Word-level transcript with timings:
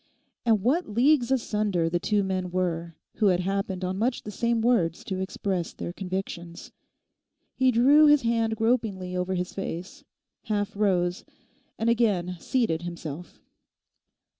And 0.47 0.63
what 0.63 0.89
leagues 0.89 1.29
asunder 1.29 1.87
the 1.87 1.99
two 1.99 2.23
men 2.23 2.49
were 2.49 2.95
who 3.17 3.27
had 3.27 3.41
happened 3.41 3.85
on 3.85 3.99
much 3.99 4.23
the 4.23 4.31
same 4.31 4.59
words 4.59 5.03
to 5.03 5.19
express 5.19 5.73
their 5.73 5.93
convictions. 5.93 6.71
He 7.53 7.69
drew 7.69 8.07
his 8.07 8.23
hand 8.23 8.55
gropingly 8.57 9.15
over 9.15 9.35
his 9.35 9.53
face, 9.53 10.03
half 10.45 10.75
rose, 10.75 11.23
and 11.77 11.87
again 11.87 12.37
seated 12.39 12.81
himself. 12.81 13.43